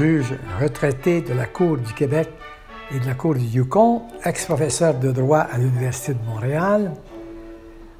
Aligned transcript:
Juge 0.00 0.34
retraité 0.58 1.20
de 1.20 1.34
la 1.34 1.44
Cour 1.44 1.76
du 1.76 1.92
Québec 1.92 2.30
et 2.90 2.98
de 2.98 3.06
la 3.06 3.12
Cour 3.12 3.34
du 3.34 3.44
Yukon, 3.44 4.04
ex-professeur 4.24 4.94
de 4.94 5.12
droit 5.12 5.40
à 5.40 5.58
l'Université 5.58 6.14
de 6.14 6.24
Montréal. 6.24 6.94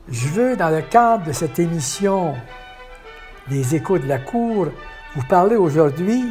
Je 0.08 0.28
veux, 0.28 0.56
dans 0.56 0.70
le 0.70 0.80
cadre 0.80 1.26
de 1.26 1.32
cette 1.32 1.58
émission 1.58 2.32
des 3.50 3.74
échos 3.74 3.98
de 3.98 4.06
la 4.06 4.16
Cour, 4.16 4.68
vous 5.14 5.26
parler 5.28 5.56
aujourd'hui 5.56 6.24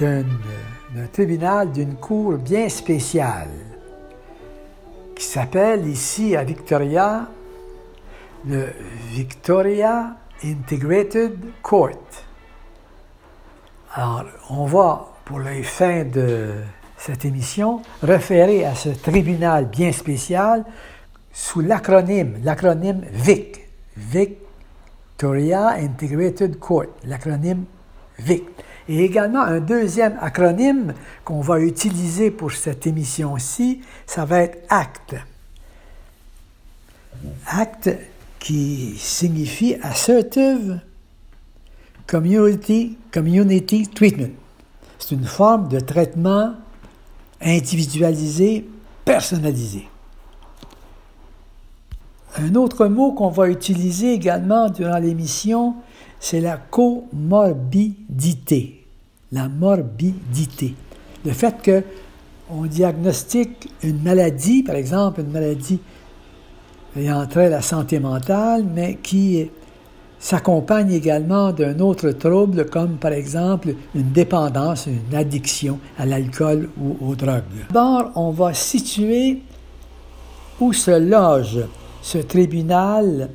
d'un 0.00 0.24
tribunal, 1.12 1.70
d'une 1.70 1.96
cour 1.96 2.38
bien 2.38 2.70
spéciale, 2.70 3.50
qui 5.14 5.24
s'appelle 5.26 5.86
ici 5.86 6.34
à 6.36 6.42
Victoria 6.42 7.28
le 8.48 8.68
Victoria 9.10 10.16
Integrated 10.42 11.36
Court. 11.60 12.25
Alors, 13.98 14.26
on 14.50 14.66
va, 14.66 15.08
pour 15.24 15.40
les 15.40 15.62
fins 15.62 16.04
de 16.04 16.50
cette 16.98 17.24
émission, 17.24 17.80
référer 18.02 18.66
à 18.66 18.74
ce 18.74 18.90
tribunal 18.90 19.70
bien 19.70 19.90
spécial 19.90 20.66
sous 21.32 21.60
l'acronyme, 21.60 22.38
l'acronyme 22.42 23.06
VIC, 23.10 23.58
Victoria 23.96 25.68
Integrated 25.78 26.58
Court, 26.58 26.84
l'acronyme 27.04 27.64
VIC. 28.18 28.44
Et 28.90 29.02
également 29.02 29.40
un 29.40 29.60
deuxième 29.60 30.18
acronyme 30.20 30.92
qu'on 31.24 31.40
va 31.40 31.58
utiliser 31.60 32.30
pour 32.30 32.52
cette 32.52 32.86
émission-ci, 32.86 33.80
ça 34.04 34.26
va 34.26 34.42
être 34.42 34.58
ACT. 34.68 35.16
ACT 37.46 37.96
qui 38.40 38.94
signifie 38.98 39.76
Assertive 39.80 40.80
Community, 42.06 42.96
community 43.12 43.88
Treatment. 43.88 44.30
C'est 44.98 45.14
une 45.14 45.24
forme 45.24 45.68
de 45.68 45.80
traitement 45.80 46.54
individualisé, 47.40 48.68
personnalisé. 49.04 49.88
Un 52.38 52.54
autre 52.54 52.86
mot 52.86 53.12
qu'on 53.12 53.30
va 53.30 53.48
utiliser 53.48 54.12
également 54.12 54.68
durant 54.68 54.98
l'émission, 54.98 55.76
c'est 56.20 56.40
la 56.40 56.56
comorbidité. 56.56 58.84
La 59.32 59.48
morbidité. 59.48 60.76
Le 61.24 61.32
fait 61.32 61.60
que 61.62 61.82
on 62.48 62.66
diagnostique 62.66 63.68
une 63.82 64.00
maladie, 64.02 64.62
par 64.62 64.76
exemple 64.76 65.20
une 65.20 65.32
maladie 65.32 65.80
ayant 66.96 67.26
trait 67.26 67.46
à 67.46 67.50
la 67.50 67.62
santé 67.62 67.98
mentale, 67.98 68.64
mais 68.64 68.94
qui 69.02 69.50
s'accompagne 70.18 70.92
également 70.92 71.52
d'un 71.52 71.78
autre 71.80 72.10
trouble 72.10 72.66
comme 72.66 72.96
par 72.96 73.12
exemple 73.12 73.74
une 73.94 74.10
dépendance, 74.12 74.86
une 74.86 75.14
addiction 75.14 75.78
à 75.98 76.06
l'alcool 76.06 76.70
ou 76.80 76.96
aux 77.06 77.14
drogues. 77.14 77.66
D'abord, 77.70 78.10
on 78.14 78.30
va 78.30 78.54
situer 78.54 79.42
où 80.60 80.72
se 80.72 80.90
loge 80.90 81.60
ce 82.02 82.18
tribunal 82.18 83.30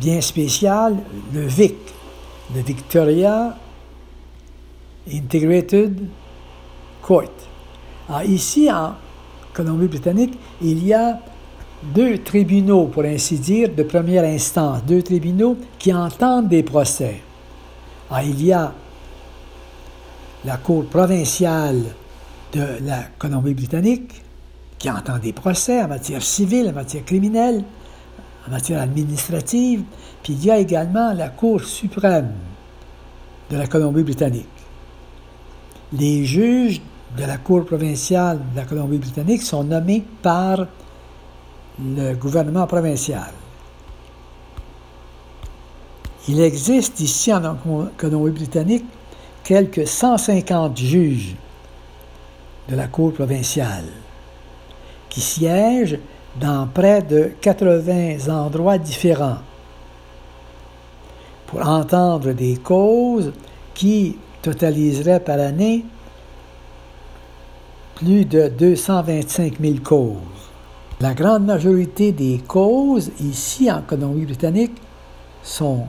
bien 0.00 0.20
spécial, 0.20 0.96
le 1.32 1.46
VIC, 1.46 1.76
le 2.54 2.60
Victoria 2.62 3.56
Integrated 5.12 5.98
Court. 7.02 7.32
Alors 8.08 8.22
ici, 8.22 8.70
en 8.70 8.94
Colombie-Britannique, 9.52 10.38
il 10.62 10.84
y 10.86 10.92
a 10.92 11.20
deux 11.82 12.18
tribunaux, 12.18 12.86
pour 12.86 13.04
ainsi 13.04 13.38
dire, 13.38 13.74
de 13.74 13.82
première 13.82 14.24
instance, 14.24 14.84
deux 14.84 15.02
tribunaux 15.02 15.56
qui 15.78 15.92
entendent 15.92 16.48
des 16.48 16.62
procès. 16.62 17.20
Ah, 18.10 18.22
il 18.22 18.44
y 18.44 18.52
a 18.52 18.72
la 20.44 20.56
Cour 20.56 20.86
provinciale 20.86 21.82
de 22.52 22.64
la 22.84 23.02
Colombie-Britannique 23.18 24.22
qui 24.78 24.90
entend 24.90 25.18
des 25.18 25.32
procès 25.32 25.82
en 25.82 25.88
matière 25.88 26.22
civile, 26.22 26.68
en 26.68 26.72
matière 26.72 27.04
criminelle, 27.04 27.64
en 28.46 28.50
matière 28.50 28.80
administrative, 28.80 29.82
puis 30.22 30.34
il 30.34 30.44
y 30.44 30.50
a 30.50 30.58
également 30.58 31.12
la 31.12 31.28
Cour 31.28 31.62
suprême 31.62 32.32
de 33.50 33.56
la 33.56 33.66
Colombie-Britannique. 33.66 34.46
Les 35.92 36.24
juges 36.24 36.80
de 37.16 37.24
la 37.24 37.38
Cour 37.38 37.64
provinciale 37.64 38.38
de 38.52 38.56
la 38.56 38.64
Colombie-Britannique 38.64 39.42
sont 39.42 39.64
nommés 39.64 40.04
par 40.22 40.66
le 41.80 42.14
gouvernement 42.14 42.66
provincial. 42.66 43.32
Il 46.28 46.40
existe 46.40 47.00
ici 47.00 47.32
en 47.32 47.56
Colombie-Britannique 47.96 48.84
quelques 49.44 49.86
150 49.86 50.76
juges 50.76 51.36
de 52.68 52.76
la 52.76 52.86
Cour 52.86 53.14
provinciale 53.14 53.86
qui 55.08 55.20
siègent 55.20 55.98
dans 56.38 56.66
près 56.66 57.00
de 57.02 57.32
80 57.40 58.28
endroits 58.28 58.76
différents 58.76 59.38
pour 61.46 61.66
entendre 61.66 62.32
des 62.32 62.56
causes 62.56 63.32
qui 63.72 64.18
totaliseraient 64.42 65.20
par 65.20 65.40
année 65.40 65.84
plus 67.94 68.24
de 68.26 68.48
225 68.48 69.54
000 69.60 69.74
causes. 69.82 70.37
La 71.00 71.14
grande 71.14 71.46
majorité 71.46 72.10
des 72.10 72.40
causes 72.44 73.12
ici 73.20 73.70
en 73.70 73.82
Colombie-Britannique 73.82 74.76
sont 75.44 75.86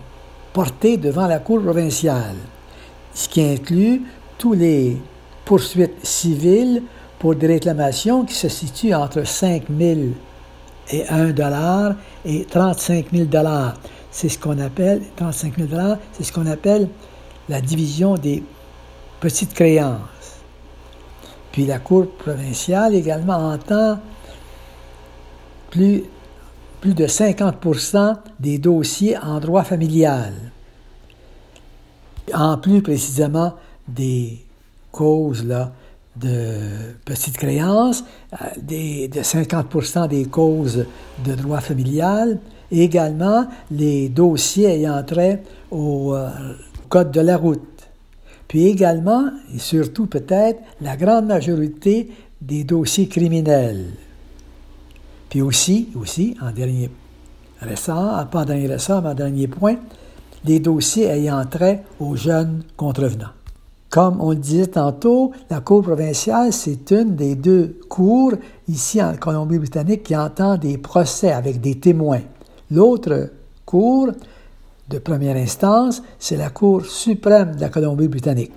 portées 0.54 0.98
devant 0.98 1.26
la 1.26 1.40
Cour 1.40 1.64
provinciale, 1.64 2.36
ce 3.16 3.28
qui 3.28 3.42
inclut 3.42 4.04
tous 4.38 4.54
les 4.54 4.98
poursuites 5.46 6.06
civiles 6.06 6.84
pour 7.18 7.34
des 7.34 7.48
réclamations 7.48 8.24
qui 8.24 8.36
se 8.36 8.50
situent 8.50 8.94
entre 8.94 9.26
5 9.26 9.64
000 9.76 10.00
et 10.92 11.08
1 11.08 11.32
dollar 11.32 11.96
et 12.24 12.46
35 12.46 13.08
000 13.12 13.26
dollars. 13.26 13.74
C'est 14.12 14.30
ce 14.30 14.38
qu'on 14.38 14.60
appelle 14.60 15.02
35 15.16 15.58
000 15.58 15.70
dollars, 15.70 15.98
c'est 16.14 16.24
ce 16.24 16.32
qu'on 16.32 16.46
appelle 16.46 16.88
la 17.48 17.62
division 17.62 18.14
des 18.14 18.44
petites 19.20 19.56
créances. 19.56 20.38
Puis 21.52 21.66
la 21.66 21.80
Cour 21.80 22.12
provinciale 22.12 22.94
également 22.94 23.54
entend 23.54 23.98
plus, 25.70 26.04
de 26.84 27.06
50% 27.06 28.16
des 28.40 28.58
dossiers 28.58 29.18
en 29.18 29.40
droit 29.40 29.64
familial. 29.64 30.34
En 32.34 32.58
plus 32.58 32.82
précisément 32.82 33.54
des 33.88 34.40
causes 34.92 35.46
là, 35.46 35.72
de 36.16 36.96
petites 37.06 37.38
créances, 37.38 38.04
euh, 38.34 38.46
des, 38.62 39.08
de 39.08 39.20
50% 39.22 40.08
des 40.08 40.26
causes 40.26 40.86
de 41.26 41.36
droit 41.36 41.62
familial, 41.62 42.40
également 42.72 43.46
les 43.72 44.10
dossiers 44.10 44.68
ayant 44.68 45.04
trait 45.04 45.44
au 45.72 46.14
euh, 46.14 46.30
code 46.88 47.12
de 47.12 47.22
la 47.22 47.38
route. 47.38 47.62
Puis 48.48 48.66
également, 48.66 49.30
et 49.54 49.60
surtout 49.60 50.08
peut-être, 50.08 50.60
la 50.82 50.98
grande 50.98 51.28
majorité 51.28 52.10
des 52.42 52.64
dossiers 52.64 53.08
criminels. 53.08 53.86
Puis 55.30 55.42
aussi, 55.42 55.90
aussi, 55.96 56.36
en 56.42 56.52
dernier 56.52 56.90
récent, 57.62 58.26
pas 58.32 58.42
en 58.42 58.46
dernier 58.46 58.68
mais 58.68 58.94
en 58.94 59.14
dernier 59.14 59.48
point, 59.48 59.76
les 60.46 60.60
dossiers 60.60 61.06
ayant 61.06 61.46
trait 61.46 61.84
aux 62.00 62.16
jeunes 62.16 62.64
contrevenants. 62.78 63.34
Comme 63.90 64.22
on 64.22 64.32
le 64.32 64.36
disait 64.36 64.68
tantôt, 64.68 65.32
la 65.50 65.62
Cour 65.62 65.82
provinciale, 65.82 66.54
c'est 66.54 66.92
une 66.92 67.16
des 67.16 67.36
deux 67.36 67.80
cours 67.90 68.34
ici 68.68 69.02
en 69.02 69.16
Colombie-Britannique 69.16 70.04
qui 70.04 70.16
entend 70.16 70.58
des 70.58 70.78
procès 70.78 71.32
avec 71.32 71.60
des 71.60 71.80
témoins. 71.80 72.22
L'autre 72.70 73.32
cour 73.66 74.10
de 74.90 75.00
première 75.00 75.36
instance, 75.36 76.04
c'est 76.20 76.38
la 76.38 76.52
Cour 76.52 76.86
suprême 76.86 77.56
de 77.56 77.62
la 77.62 77.70
Colombie-Britannique. 77.70 78.52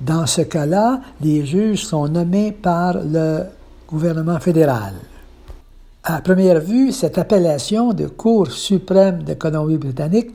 Dans 0.00 0.26
ce 0.26 0.42
cas-là, 0.42 1.00
les 1.20 1.46
juges 1.46 1.84
sont 1.84 2.08
nommés 2.08 2.52
par 2.52 2.94
le 2.94 3.44
gouvernement 3.88 4.38
fédéral. 4.40 4.94
À 6.10 6.22
première 6.22 6.58
vue, 6.58 6.90
cette 6.90 7.18
appellation 7.18 7.92
de 7.92 8.06
Cour 8.06 8.50
suprême 8.50 9.24
de 9.24 9.34
Colombie-Britannique 9.34 10.30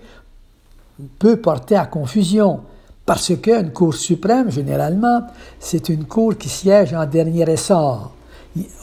peut 1.17 1.37
porter 1.37 1.75
à 1.75 1.87
confusion, 1.87 2.59
parce 3.07 3.35
qu'une 3.37 3.71
Cour 3.71 3.95
suprême, 3.95 4.51
généralement, 4.51 5.23
c'est 5.59 5.89
une 5.89 6.05
Cour 6.05 6.37
qui 6.37 6.47
siège 6.47 6.93
en 6.93 7.07
dernier 7.07 7.49
essor. 7.49 8.13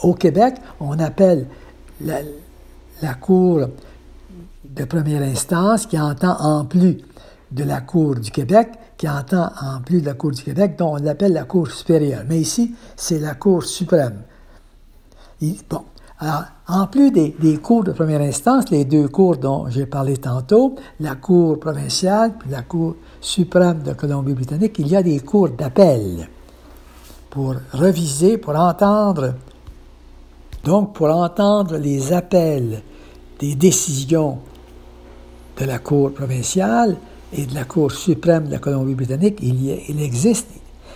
Au 0.03 0.13
Québec, 0.15 0.55
on 0.81 0.99
appelle 0.99 1.47
la, 2.01 2.17
la 3.01 3.13
Cour 3.13 3.69
de 4.65 4.83
première 4.83 5.21
instance, 5.21 5.85
qui 5.85 5.97
entend 5.97 6.35
en 6.41 6.65
plus 6.65 6.97
de 7.51 7.63
la 7.63 7.79
Cour 7.79 8.15
du 8.15 8.31
Québec, 8.31 8.67
qui 8.97 9.07
entend 9.07 9.49
en 9.61 9.79
plus 9.79 10.01
de 10.01 10.07
la 10.07 10.13
Cour 10.15 10.31
du 10.31 10.43
Québec, 10.43 10.75
dont 10.77 10.95
on 10.95 10.97
l'appelle 10.97 11.31
la 11.31 11.45
Cour 11.45 11.71
supérieure. 11.71 12.23
Mais 12.27 12.41
ici, 12.41 12.75
c'est 12.97 13.19
la 13.19 13.35
Cour 13.35 13.63
suprême. 13.63 14.23
bon, 15.69 15.85
Alors, 16.19 16.43
en 16.71 16.87
plus 16.87 17.11
des, 17.11 17.33
cours 17.61 17.83
de 17.83 17.91
première 17.91 18.21
instance, 18.21 18.69
les 18.69 18.85
deux 18.85 19.09
cours 19.09 19.35
dont 19.35 19.69
j'ai 19.69 19.85
parlé 19.85 20.15
tantôt, 20.15 20.75
la 21.01 21.15
Cour 21.15 21.59
provinciale 21.59 22.33
puis 22.39 22.49
la 22.49 22.61
Cour 22.61 22.95
suprême 23.19 23.83
de 23.83 23.91
Colombie-Britannique, 23.91 24.79
il 24.79 24.87
y 24.87 24.95
a 24.95 25.03
des 25.03 25.19
cours 25.19 25.49
d'appel 25.49 26.29
pour 27.29 27.55
reviser, 27.73 28.37
pour 28.37 28.55
entendre, 28.55 29.33
donc 30.63 30.93
pour 30.93 31.07
entendre 31.09 31.77
les 31.77 32.13
appels 32.13 32.81
des 33.39 33.55
décisions 33.55 34.39
de 35.57 35.65
la 35.65 35.79
Cour 35.79 36.13
provinciale 36.13 36.95
et 37.33 37.45
de 37.45 37.53
la 37.53 37.65
Cour 37.65 37.91
suprême 37.91 38.45
de 38.45 38.51
la 38.51 38.59
Colombie-Britannique, 38.59 39.39
il, 39.41 39.77
il 39.89 40.01
existe 40.01 40.47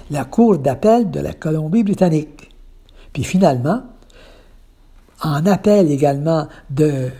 la 0.09 0.23
Cour 0.23 0.57
d'appel 0.57 1.11
de 1.11 1.19
la 1.19 1.33
Colombie-Britannique. 1.33 2.49
Puis 3.11 3.23
finalement, 3.23 3.81
en 5.21 5.45
appel 5.45 5.91
également 5.91 6.47
d'une 6.69 7.11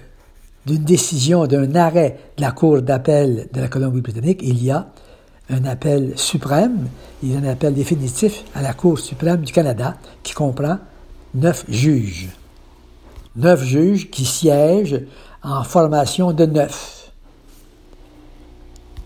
décision, 0.66 1.48
d'un 1.48 1.76
arrêt 1.76 2.18
de 2.38 2.42
la 2.42 2.52
Cour 2.52 2.82
d'appel 2.82 3.48
de 3.54 3.62
la 3.62 3.68
Colombie-Britannique, 3.68 4.42
il 4.44 4.64
y 4.64 4.72
a 4.72 4.88
un 5.50 5.66
appel 5.66 6.14
suprême, 6.18 6.88
il 7.22 7.34
y 7.34 7.36
a 7.36 7.40
un 7.40 7.52
appel 7.52 7.74
définitif 7.74 8.44
à 8.56 8.62
la 8.62 8.74
Cour 8.74 9.00
suprême 9.00 9.42
du 9.42 9.54
Canada 9.54 9.96
qui 10.24 10.34
comprend 10.34 10.80
neuf 11.34 11.66
juges. 11.70 12.30
Neuf 13.36 13.64
juges 13.64 14.10
qui 14.10 14.26
siègent 14.26 15.02
en 15.44 15.64
formation 15.64 16.32
de 16.32 16.46
neuf, 16.46 17.12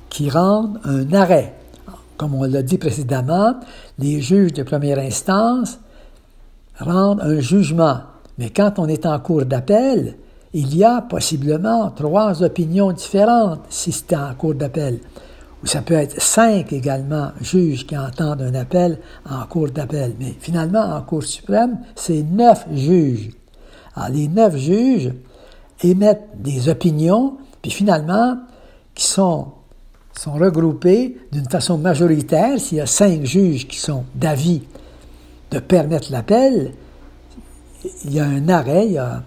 qui 0.09 0.29
rendent 0.29 0.79
un 0.85 1.11
arrêt. 1.13 1.55
Comme 2.15 2.35
on 2.35 2.43
l'a 2.43 2.61
dit 2.61 2.77
précédemment, 2.77 3.59
les 3.97 4.21
juges 4.21 4.53
de 4.53 4.63
première 4.63 4.99
instance 4.99 5.79
rendent 6.79 7.21
un 7.21 7.39
jugement. 7.39 8.01
Mais 8.39 8.49
quand 8.49 8.79
on 8.79 8.87
est 8.87 9.05
en 9.05 9.19
cours 9.19 9.45
d'appel, 9.45 10.15
il 10.53 10.75
y 10.75 10.83
a 10.83 11.01
possiblement 11.01 11.91
trois 11.91 12.41
opinions 12.41 12.91
différentes 12.91 13.61
si 13.69 13.91
c'est 13.91 14.15
en 14.15 14.33
cours 14.33 14.55
d'appel 14.55 14.99
ou 15.61 15.67
ça 15.67 15.81
peut 15.81 15.95
être 15.95 16.21
cinq 16.21 16.71
également 16.71 17.31
juges 17.41 17.85
qui 17.85 17.97
entendent 17.97 18.41
un 18.41 18.55
appel 18.55 18.99
en 19.29 19.45
cour 19.45 19.69
d'appel. 19.69 20.13
Mais 20.19 20.33
finalement, 20.39 20.81
en 20.81 21.01
Cour 21.01 21.23
suprême, 21.23 21.79
c'est 21.95 22.23
neuf 22.23 22.65
juges. 22.73 23.31
Alors, 23.95 24.09
les 24.09 24.27
neuf 24.27 24.55
juges 24.55 25.11
émettent 25.83 26.29
des 26.37 26.69
opinions, 26.69 27.37
puis 27.61 27.71
finalement, 27.71 28.37
qui 28.95 29.05
sont, 29.05 29.47
sont 30.13 30.33
regroupés 30.33 31.17
d'une 31.31 31.49
façon 31.49 31.77
majoritaire. 31.77 32.59
S'il 32.59 32.77
y 32.77 32.81
a 32.81 32.85
cinq 32.85 33.25
juges 33.25 33.67
qui 33.67 33.77
sont 33.77 34.05
d'avis 34.15 34.63
de 35.51 35.59
permettre 35.59 36.11
l'appel, 36.11 36.71
il 38.05 38.13
y 38.13 38.19
a 38.19 38.25
un 38.25 38.49
arrêt, 38.49 38.87
il 38.87 38.93
y 38.93 38.97
a, 38.97 39.23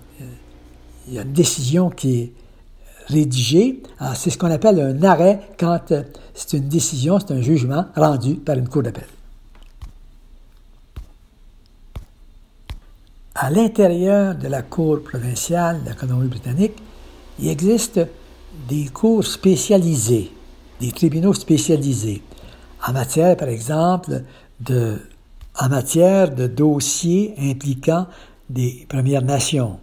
une 1.08 1.32
décision 1.32 1.90
qui 1.90 2.20
est 2.20 2.32
rédigé. 3.08 3.82
C'est 4.14 4.30
ce 4.30 4.38
qu'on 4.38 4.50
appelle 4.50 4.80
un 4.80 5.02
arrêt 5.02 5.40
quand 5.58 5.92
euh, 5.92 6.02
c'est 6.34 6.56
une 6.56 6.68
décision, 6.68 7.18
c'est 7.18 7.32
un 7.32 7.40
jugement 7.40 7.86
rendu 7.96 8.36
par 8.36 8.56
une 8.56 8.68
cour 8.68 8.82
d'appel. 8.82 9.06
À 13.34 13.50
l'intérieur 13.50 14.34
de 14.34 14.46
la 14.46 14.62
Cour 14.62 15.02
provinciale 15.02 15.82
de 15.82 15.88
la 15.88 15.94
Colombie-Britannique, 15.94 16.74
il 17.38 17.48
existe 17.48 18.00
des 18.68 18.86
cours 18.88 19.24
spécialisés, 19.24 20.30
des 20.80 20.92
tribunaux 20.92 21.32
spécialisés, 21.32 22.22
en 22.86 22.92
matière, 22.92 23.36
par 23.36 23.48
exemple, 23.48 24.22
de, 24.60 24.98
en 25.58 25.68
matière 25.68 26.34
de 26.34 26.46
dossiers 26.46 27.34
impliquant 27.38 28.06
des 28.52 28.86
Premières 28.88 29.22
Nations, 29.22 29.78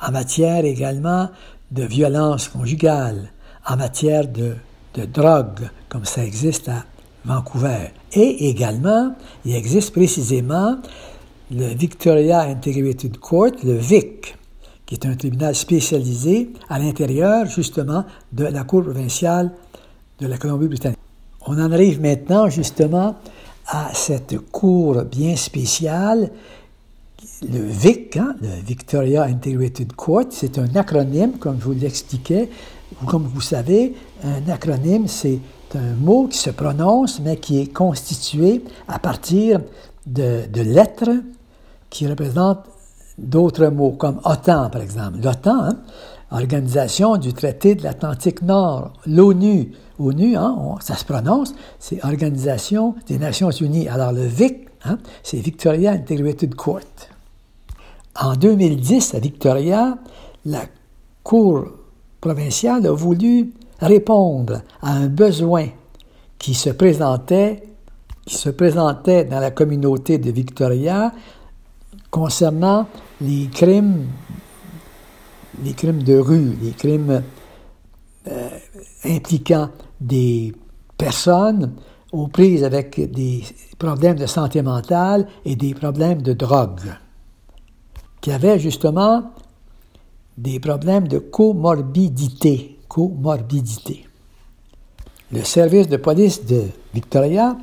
en 0.00 0.12
matière 0.12 0.64
également 0.64 1.28
de 1.70 1.84
violence 1.84 2.48
conjugale, 2.48 3.30
en 3.66 3.76
matière 3.76 4.26
de, 4.26 4.54
de 4.94 5.04
drogue, 5.04 5.68
comme 5.88 6.04
ça 6.04 6.24
existe 6.24 6.68
à 6.68 6.84
Vancouver. 7.24 7.90
Et 8.12 8.48
également, 8.48 9.14
il 9.44 9.54
existe 9.54 9.92
précisément 9.92 10.78
le 11.50 11.66
Victoria 11.74 12.40
Integrated 12.40 13.18
Court, 13.18 13.52
le 13.62 13.76
VIC, 13.76 14.36
qui 14.86 14.94
est 14.94 15.06
un 15.06 15.14
tribunal 15.14 15.54
spécialisé 15.54 16.50
à 16.70 16.78
l'intérieur, 16.78 17.46
justement, 17.46 18.04
de 18.32 18.44
la 18.44 18.64
Cour 18.64 18.84
provinciale 18.84 19.50
de 20.18 20.26
la 20.26 20.38
Colombie-Britannique. 20.38 20.98
On 21.46 21.58
en 21.60 21.72
arrive 21.72 22.00
maintenant, 22.00 22.48
justement, 22.48 23.16
à 23.66 23.90
cette 23.92 24.38
cour 24.50 25.04
bien 25.04 25.36
spéciale 25.36 26.30
le 27.42 27.60
VIC, 27.60 28.16
hein, 28.16 28.34
le 28.40 28.48
Victoria 28.64 29.24
Integrated 29.24 29.92
Court, 29.92 30.24
c'est 30.30 30.58
un 30.58 30.74
acronyme, 30.74 31.38
comme 31.38 31.58
je 31.60 31.64
vous 31.64 31.72
l'expliquais. 31.72 32.48
Comme 33.06 33.24
vous 33.24 33.40
savez, 33.40 33.94
un 34.24 34.50
acronyme, 34.50 35.06
c'est 35.06 35.40
un 35.74 35.94
mot 36.00 36.26
qui 36.26 36.38
se 36.38 36.50
prononce, 36.50 37.20
mais 37.20 37.36
qui 37.36 37.60
est 37.60 37.72
constitué 37.72 38.64
à 38.88 38.98
partir 38.98 39.60
de, 40.06 40.42
lettres 40.54 41.10
qui 41.90 42.06
représentent 42.06 42.64
d'autres 43.18 43.66
mots, 43.68 43.92
comme 43.92 44.20
OTAN, 44.24 44.70
par 44.70 44.80
exemple. 44.80 45.18
L'OTAN, 45.22 45.64
hein, 45.64 45.76
Organisation 46.30 47.16
du 47.16 47.32
traité 47.32 47.74
de 47.74 47.82
l'Atlantique 47.82 48.42
Nord, 48.42 48.92
l'ONU. 49.06 49.72
ONU, 49.98 50.36
hein, 50.36 50.74
ça 50.80 50.94
se 50.94 51.04
prononce, 51.04 51.54
c'est 51.78 52.04
Organisation 52.04 52.94
des 53.06 53.18
Nations 53.18 53.50
Unies. 53.50 53.88
Alors 53.88 54.12
le 54.12 54.26
VIC, 54.26 54.68
c'est 55.22 55.38
Victoria 55.38 55.92
Integrated 55.92 56.54
Court. 56.54 56.80
En 58.20 58.34
2010, 58.34 59.14
à 59.14 59.20
Victoria, 59.20 59.96
la 60.44 60.62
Cour 61.22 61.66
provinciale 62.20 62.86
a 62.86 62.92
voulu 62.92 63.52
répondre 63.80 64.62
à 64.82 64.92
un 64.92 65.06
besoin 65.06 65.66
qui 66.36 66.54
se 66.54 66.70
présentait, 66.70 67.62
dans 69.24 69.40
la 69.40 69.50
communauté 69.52 70.18
de 70.18 70.30
Victoria 70.30 71.12
concernant 72.10 72.88
les 73.20 73.46
crimes, 73.46 74.06
les 75.62 75.72
crimes 75.72 76.02
de 76.02 76.18
rue, 76.18 76.56
les 76.60 76.72
crimes 76.72 77.22
euh, 78.26 78.48
impliquant 79.04 79.70
des 80.00 80.52
personnes 80.96 81.72
aux 82.12 82.26
prises 82.26 82.64
avec 82.64 83.00
des 83.12 83.44
problèmes 83.78 84.16
de 84.16 84.26
santé 84.26 84.60
mentale 84.60 85.26
et 85.44 85.56
des 85.56 85.72
problèmes 85.72 86.20
de 86.20 86.32
drogue 86.32 86.90
qui 88.20 88.32
avaient 88.32 88.58
justement 88.58 89.32
des 90.36 90.60
problèmes 90.60 91.08
de 91.08 91.18
comorbidité. 91.18 92.78
Comorbidité. 92.88 94.06
Le 95.30 95.44
service 95.44 95.88
de 95.88 95.98
police 95.98 96.46
de 96.46 96.64
Victoria 96.94 97.56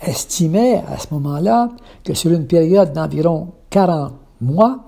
estimait 0.00 0.84
à 0.86 0.98
ce 0.98 1.12
moment-là 1.12 1.70
que 2.04 2.14
sur 2.14 2.30
une 2.30 2.46
période 2.46 2.92
d'environ 2.92 3.48
40 3.70 4.12
mois, 4.40 4.84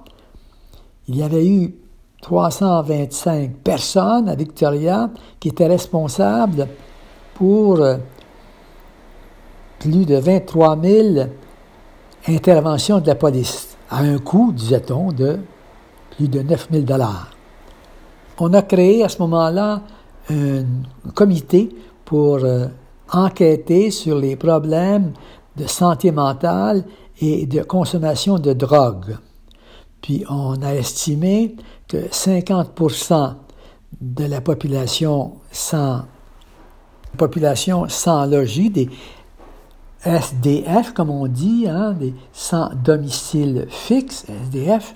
il 1.08 1.16
y 1.16 1.22
avait 1.22 1.46
eu 1.46 1.74
325 2.22 3.56
personnes 3.64 4.28
à 4.28 4.36
Victoria 4.36 5.10
qui 5.40 5.48
étaient 5.48 5.66
responsables 5.66 6.68
pour 7.34 7.80
euh, 7.80 7.96
plus 9.80 10.04
de 10.04 10.16
23 10.16 10.78
000 10.80 11.26
interventions 12.28 13.00
de 13.00 13.06
la 13.06 13.14
police 13.14 13.69
à 13.90 13.98
un 13.98 14.18
coût, 14.18 14.52
disait-on, 14.52 15.12
de 15.12 15.38
plus 16.16 16.28
de 16.28 16.40
9 16.42 16.68
000 16.72 16.86
On 18.38 18.54
a 18.54 18.62
créé 18.62 19.04
à 19.04 19.08
ce 19.08 19.18
moment-là 19.18 19.82
un 20.30 20.64
comité 21.14 21.68
pour 22.04 22.36
euh, 22.36 22.66
enquêter 23.12 23.90
sur 23.90 24.16
les 24.16 24.36
problèmes 24.36 25.12
de 25.56 25.66
santé 25.66 26.12
mentale 26.12 26.84
et 27.20 27.46
de 27.46 27.62
consommation 27.62 28.38
de 28.38 28.52
drogue. 28.52 29.16
Puis 30.00 30.24
on 30.30 30.62
a 30.62 30.74
estimé 30.74 31.56
que 31.88 32.08
50% 32.08 33.34
de 34.00 34.24
la 34.24 34.40
population 34.40 35.34
sans 35.50 36.02
population 37.16 37.88
sans 37.88 38.24
logis, 38.26 38.88
SDF, 40.04 40.92
comme 40.94 41.10
on 41.10 41.26
dit, 41.26 41.66
hein, 41.68 41.92
des 41.92 42.14
sans 42.32 42.70
domicile 42.74 43.66
fixe, 43.68 44.24
SDF, 44.46 44.94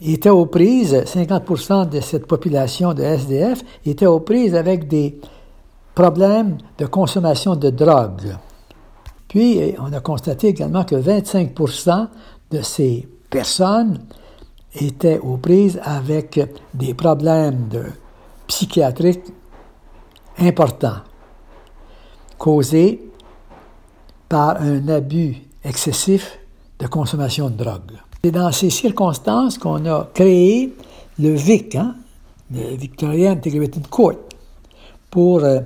étaient 0.00 0.30
aux 0.30 0.46
prises, 0.46 0.94
50% 0.94 1.88
de 1.88 2.00
cette 2.00 2.26
population 2.26 2.94
de 2.94 3.02
SDF 3.02 3.62
étaient 3.84 4.06
aux 4.06 4.20
prises 4.20 4.54
avec 4.54 4.88
des 4.88 5.20
problèmes 5.94 6.58
de 6.78 6.86
consommation 6.86 7.56
de 7.56 7.70
drogue. 7.70 8.36
Puis, 9.28 9.74
on 9.78 9.92
a 9.92 10.00
constaté 10.00 10.48
également 10.48 10.84
que 10.84 10.96
25% 10.96 12.08
de 12.50 12.62
ces 12.62 13.08
personnes 13.30 13.98
étaient 14.74 15.18
aux 15.18 15.36
prises 15.36 15.80
avec 15.82 16.40
des 16.74 16.94
problèmes 16.94 17.68
de 17.68 17.84
psychiatriques 18.46 19.32
importants 20.38 21.00
causé 22.38 23.02
par 24.28 24.60
un 24.60 24.88
abus 24.88 25.36
excessif 25.64 26.38
de 26.78 26.86
consommation 26.86 27.50
de 27.50 27.56
drogue. 27.56 27.92
C'est 28.22 28.30
dans 28.30 28.52
ces 28.52 28.70
circonstances 28.70 29.58
qu'on 29.58 29.84
a 29.86 30.08
créé 30.12 30.74
le 31.18 31.34
VIC, 31.34 31.76
hein, 31.76 31.94
le 32.52 32.76
Victorian 32.76 33.32
Integrated 33.32 33.88
Court, 33.88 34.14
pour, 35.10 35.44
euh, 35.44 35.60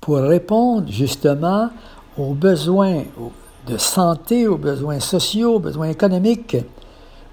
pour 0.00 0.16
répondre 0.16 0.90
justement 0.90 1.70
aux 2.16 2.34
besoins 2.34 3.02
de 3.66 3.78
santé, 3.78 4.46
aux 4.46 4.58
besoins 4.58 5.00
sociaux, 5.00 5.56
aux 5.56 5.60
besoins 5.60 5.88
économiques 5.88 6.56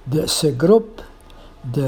de 0.08 0.26
ce 0.26 0.48
groupe 0.48 1.02
de, 1.74 1.84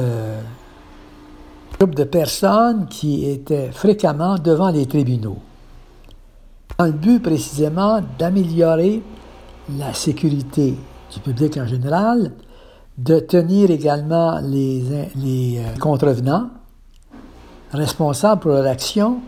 groupe 1.77 1.96
de 1.96 2.03
personnes 2.03 2.88
qui 2.88 3.29
étaient 3.29 3.72
fréquemment 3.72 4.38
devant 4.38 4.70
les 4.70 4.86
tribunaux, 4.86 5.38
dans 6.77 6.86
le 6.86 6.92
but 6.92 7.22
précisément 7.22 8.01
d'améliorer 8.18 9.01
la 9.77 9.94
sécurité 9.94 10.75
du 11.13 11.20
public 11.20 11.58
en 11.58 11.68
général, 11.68 12.32
de 12.98 13.20
tenir 13.20 13.72
également 13.72 14.39
les, 14.42 14.84
euh, 14.88 15.75
contrevenants 15.80 16.50
responsables 17.72 18.42
pour 18.42 18.51
leur 18.51 18.68
action 18.68 19.20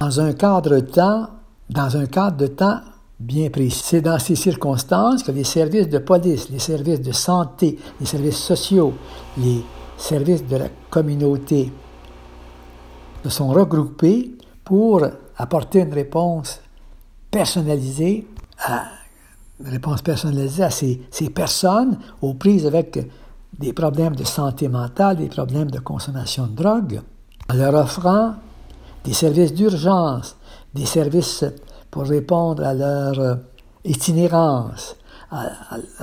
dans 0.00 0.20
un 0.20 0.32
cadre 0.32 0.76
de 0.76 0.80
temps, 0.80 1.28
dans 1.70 1.96
un 1.96 2.06
cadre 2.06 2.36
de 2.36 2.46
temps 2.48 2.80
bien 3.20 3.50
précis. 3.50 3.82
C'est 3.84 4.00
dans 4.00 4.18
ces 4.18 4.36
circonstances 4.36 5.22
que 5.22 5.32
les 5.32 5.44
services 5.44 5.88
de 5.88 5.98
police, 5.98 6.48
les 6.50 6.58
services 6.58 7.00
de 7.00 7.12
santé, 7.12 7.78
les 8.00 8.06
services 8.06 8.38
sociaux, 8.38 8.94
les 9.36 9.62
services 9.96 10.46
de 10.46 10.56
la 10.56 10.68
communauté 10.90 11.72
se 13.24 13.30
sont 13.30 13.48
regroupés 13.48 14.36
pour 14.64 15.02
apporter 15.38 15.80
une 15.80 15.94
réponse 15.94 16.60
personnalisée 17.30 18.26
à 18.58 18.84
réponse 19.64 20.02
personnalisée 20.02 20.62
à 20.62 20.70
ces, 20.70 21.00
ces 21.10 21.30
personnes 21.30 21.98
aux 22.22 22.34
prises 22.34 22.66
avec 22.66 22.98
des 23.58 23.72
problèmes 23.72 24.14
de 24.14 24.24
santé 24.24 24.68
mentale, 24.68 25.16
des 25.16 25.28
problèmes 25.28 25.70
de 25.70 25.80
consommation 25.80 26.46
de 26.46 26.54
drogue, 26.54 27.00
en 27.50 27.54
leur 27.54 27.74
offrant 27.74 28.34
des 29.04 29.12
services 29.12 29.54
d'urgence, 29.54 30.36
des 30.74 30.86
services 30.86 31.44
pour 31.90 32.04
répondre 32.04 32.62
à 32.64 32.74
leur 32.74 33.18
euh, 33.18 33.34
itinérance, 33.84 34.96
à, 35.30 35.48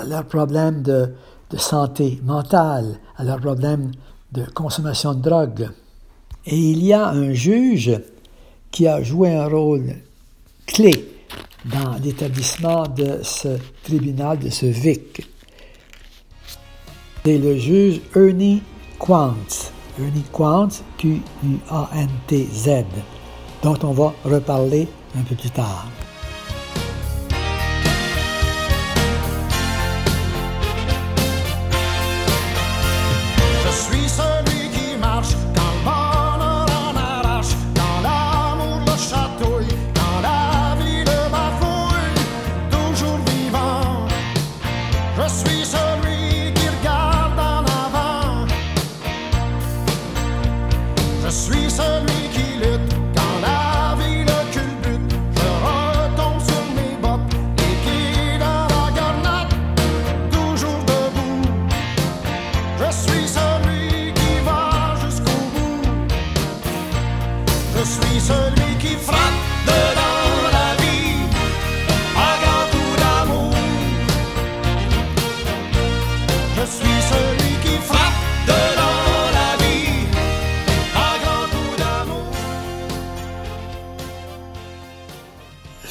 leurs 0.06 0.25
problèmes 0.25 0.82
de, 0.82 1.13
de, 1.50 1.58
santé 1.58 2.20
mentale, 2.24 2.98
à 3.18 3.24
leurs 3.24 3.39
problèmes 3.39 3.92
de 4.32 4.44
consommation 4.54 5.13
de 5.13 5.22
drogue. 5.22 5.70
Et 6.46 6.58
il 6.58 6.84
y 6.84 6.94
a 6.94 7.08
un 7.08 7.32
juge 7.32 8.00
qui 8.75 8.88
a 8.88 9.01
joué 9.01 9.34
un 9.34 9.48
rôle 9.48 9.96
clé 10.67 10.91
dans 11.63 11.96
l'établissement 12.03 12.86
de 12.86 13.22
ce 13.24 13.58
tribunal, 13.84 14.38
de 14.38 14.50
ce 14.50 14.65
VIC. 14.65 15.25
C'est 17.24 17.38
le 17.38 17.58
juge 17.58 18.01
Ernie 18.13 18.62
Quantz. 19.00 19.72
Ernie 19.98 20.25
Quantz, 20.29 20.84
Q-U-A-N-T-Z, 20.98 22.70
dont 23.63 23.79
on 23.82 23.91
va 23.94 24.13
reparler 24.25 24.89
un 25.17 25.22
peu 25.22 25.36
plus 25.36 25.51
tard. 25.51 25.88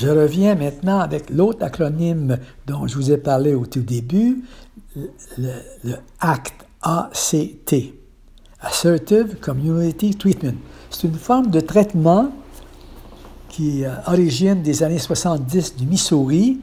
Je 0.04 0.10
reviens 0.10 0.54
maintenant 0.54 0.98
avec 0.98 1.30
l'autre 1.30 1.64
acronyme 1.64 2.36
dont 2.66 2.86
je 2.86 2.94
vous 2.94 3.10
ai 3.10 3.16
parlé 3.16 3.54
au 3.54 3.64
tout 3.64 3.80
début, 3.80 4.44
le, 5.38 5.94
ACT, 6.20 6.52
ACT, 6.82 7.74
Assertive 8.60 9.36
Community 9.40 10.14
Treatment. 10.14 10.56
C'est 10.90 11.08
une 11.08 11.14
forme 11.14 11.50
de 11.50 11.60
traitement 11.60 12.30
qui 13.48 13.84
origine 14.06 14.60
des 14.60 14.82
années 14.82 14.98
70 14.98 15.76
du 15.76 15.86
Missouri, 15.86 16.60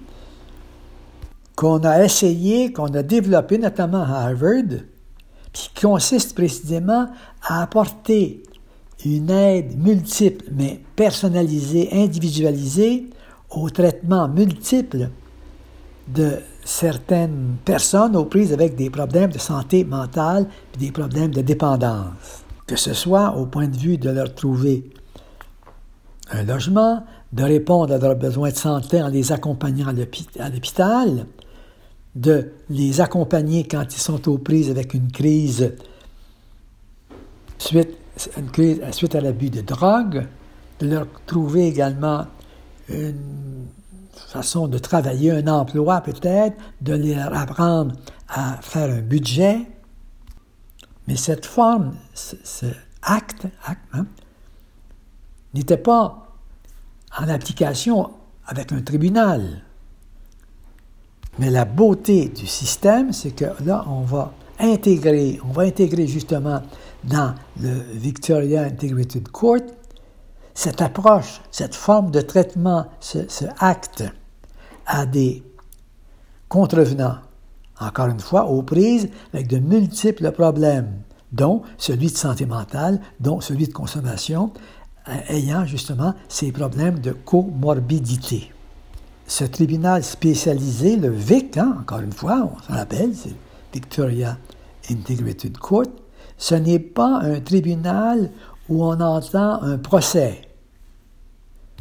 qu'on 1.56 1.80
a 1.80 2.04
essayé, 2.04 2.72
qu'on 2.72 2.94
a 2.94 3.02
développé 3.02 3.58
notamment 3.58 4.04
à 4.04 4.28
Harvard, 4.28 4.82
qui 5.52 5.72
consiste 5.82 6.36
précisément 6.36 7.08
à 7.42 7.64
apporter 7.64 8.44
une 9.04 9.32
aide 9.32 9.80
multiple, 9.80 10.46
mais 10.52 10.80
personnalisée, 10.96 11.90
individualisée, 11.92 13.08
au 13.52 13.70
traitement 13.70 14.28
multiple 14.28 15.10
de 16.08 16.40
certaines 16.64 17.56
personnes 17.64 18.16
aux 18.16 18.26
prises 18.26 18.54
avec 18.54 18.76
des 18.76 18.90
problèmes 18.90 19.32
de 19.32 19.40
santé 19.40 19.84
mentale 19.84 20.48
et 20.74 20.78
des 20.78 20.92
problèmes 20.92 21.32
de 21.32 21.42
dépendance, 21.42 22.44
que 22.68 22.76
ce 22.76 22.94
soit 22.94 23.36
au 23.36 23.46
point 23.46 23.68
de 23.68 23.78
vue 23.78 23.98
de 23.98 24.10
leur 24.10 24.34
trouver 24.34 24.90
un 26.32 26.44
logement, 26.44 27.04
de 27.34 27.44
répondre 27.44 27.94
à 27.94 27.98
leurs 27.98 28.16
besoins 28.16 28.50
de 28.50 28.56
santé 28.56 29.02
en 29.02 29.08
les 29.08 29.32
accompagnant 29.32 29.88
à 30.40 30.50
l'hôpital, 30.50 31.26
de 32.16 32.52
les 32.70 33.00
accompagner 33.00 33.68
quand 33.68 33.86
ils 33.94 34.00
sont 34.00 34.30
aux 34.30 34.38
prises 34.38 34.70
avec 34.70 34.94
une 34.94 35.12
crise 35.12 35.74
suite, 37.58 37.98
une 38.38 38.50
crise, 38.50 38.82
suite 38.92 39.16
à 39.16 39.22
l'abus 39.22 39.50
de 39.50 39.62
drogue, 39.62 40.26
de 40.80 40.88
leur 40.88 41.08
trouver 41.26 41.68
également 41.68 42.26
une 42.92 43.68
façon 44.14 44.68
de 44.68 44.78
travailler, 44.78 45.32
un 45.32 45.48
emploi 45.48 46.02
peut-être, 46.02 46.58
de 46.82 46.94
leur 46.94 47.36
apprendre 47.36 47.96
à 48.30 48.58
faire 48.62 48.90
un 48.90 49.02
budget. 49.02 49.60
Mais 51.08 51.16
cette 51.16 51.46
forme, 51.46 51.96
ce, 52.14 52.68
acte, 53.02 53.48
hein, 53.94 54.06
n'était 55.54 55.78
pas 55.78 56.28
en 57.18 57.28
application 57.28 58.12
avec 58.46 58.72
un 58.72 58.82
tribunal. 58.82 59.64
Mais 61.40 61.50
la 61.50 61.66
beauté 61.66 62.30
du 62.30 62.46
système, 62.46 63.14
c'est 63.14 63.32
que 63.32 63.46
là, 63.66 63.86
on 63.88 64.02
va 64.02 64.34
intégrer, 64.60 65.40
on 65.44 65.52
va 65.52 65.64
intégrer 65.64 66.08
justement 66.08 66.62
dans 67.04 67.34
le 67.60 67.82
Victoria 67.94 68.64
Integrated 68.64 69.28
Court 69.30 69.62
cette 70.54 70.82
approche, 70.82 71.42
cette 71.52 71.76
forme 71.76 72.12
de 72.12 72.22
traitement, 72.22 72.86
ce, 73.00 73.20
acte 73.60 74.04
à 74.86 75.06
des 75.06 75.44
contrevenants, 76.50 77.18
encore 77.80 78.08
une 78.08 78.20
fois, 78.20 78.46
aux 78.46 78.62
prises 78.62 79.10
avec 79.34 79.48
de 79.48 79.58
multiples 79.58 80.32
problèmes, 80.32 81.02
dont 81.32 81.62
celui 81.78 82.08
de 82.08 82.18
santé 82.18 82.46
mentale, 82.46 83.00
dont 83.20 83.40
celui 83.40 83.68
de 83.68 83.74
consommation, 83.74 84.52
euh, 85.08 85.14
ayant 85.30 85.66
justement 85.66 86.14
ces 86.28 86.52
problèmes 86.52 87.00
de 87.00 87.12
comorbidité. 87.12 88.52
Ce 89.28 89.46
tribunal 89.46 90.04
spécialisé, 90.04 90.98
le 90.98 91.10
VIC, 91.10 91.58
hein, 91.58 91.78
encore 91.80 92.02
une 92.02 92.12
fois, 92.12 92.52
on 92.54 92.62
s'en 92.62 92.74
rappelle, 92.78 93.16
c'est 93.16 93.34
Victoria 93.74 94.38
Integrated 94.90 95.58
Court, 95.58 95.86
ce 96.38 96.56
n'est 96.56 96.80
pas 96.80 97.22
un 97.22 97.40
tribunal 97.40 98.32
où 98.70 98.84
on 98.84 99.00
entend 99.00 99.62
un 99.62 99.78
procès. 99.78 100.42